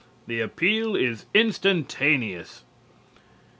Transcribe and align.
The 0.25 0.39
appeal 0.41 0.95
is 0.95 1.27
instantaneous. 1.31 2.63